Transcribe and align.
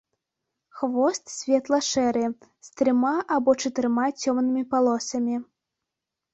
Хвост 0.79 1.23
светла-шэры, 1.33 2.25
з 2.69 2.73
трыма 2.83 3.13
або 3.37 3.51
чатырма 3.67 4.07
цёмнымі 4.21 4.63
палосамі. 4.75 5.35